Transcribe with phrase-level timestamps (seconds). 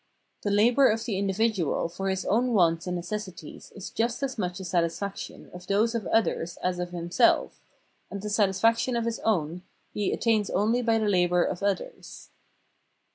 [0.41, 4.35] The labour of the indi vidual for his own wants and necessities is just as
[4.35, 7.61] much a satisfaction of those of others as of himself,
[8.09, 9.61] and the satisfaction of his own
[9.93, 12.29] he attains only by the labour of others.